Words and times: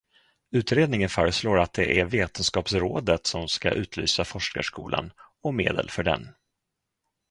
Utredningen 0.51 1.09
föreslår 1.09 1.59
att 1.59 1.73
det 1.73 1.99
är 1.99 2.05
Vetenskapsrådet 2.05 3.25
som 3.27 3.47
ska 3.47 3.71
utlysa 3.71 4.25
forskarskolan 4.25 5.11
och 5.43 5.53
medel 5.53 5.89
för 5.89 6.03
den. 6.03 6.27